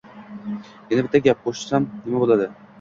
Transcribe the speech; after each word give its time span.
yana 0.87 1.05
bitta 1.05 1.23
gap 1.29 1.45
qo'shsam 1.45 1.89
nima 1.95 2.27
bo'ladi? 2.27 2.53